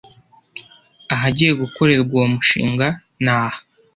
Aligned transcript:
ahagiye 1.13 1.51
gukorerwa 1.61 2.11
uwo 2.17 2.27
mushinga 2.33 2.87
ni 3.23 3.31
aha 3.37 3.59